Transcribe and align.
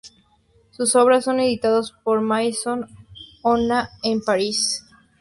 Sus 0.71 0.95
obras 0.95 1.25
son 1.25 1.39
editadas 1.39 1.91
por 2.03 2.21
Maison 2.21 2.87
Ona 3.43 3.91
en 4.01 4.19
París. 4.23 4.83